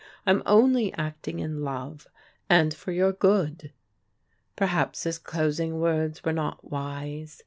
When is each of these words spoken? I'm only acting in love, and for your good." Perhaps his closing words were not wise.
I'm 0.25 0.41
only 0.47 0.91
acting 0.95 1.37
in 1.37 1.61
love, 1.61 2.07
and 2.49 2.73
for 2.73 2.91
your 2.91 3.13
good." 3.13 3.71
Perhaps 4.55 5.03
his 5.03 5.19
closing 5.19 5.79
words 5.79 6.23
were 6.23 6.33
not 6.33 6.71
wise. 6.71 7.39